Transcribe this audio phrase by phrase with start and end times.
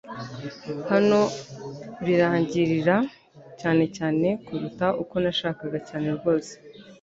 [0.91, 1.19] Hano
[2.05, 2.97] birangirira"
[3.59, 6.53] cyane cyane kuruta uko nashakaga cyane rwose